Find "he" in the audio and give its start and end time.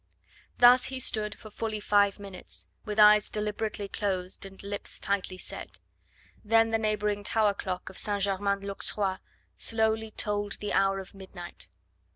0.85-0.99